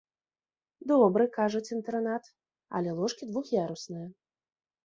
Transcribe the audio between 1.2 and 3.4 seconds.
кажуць, інтэрнат, але ложкі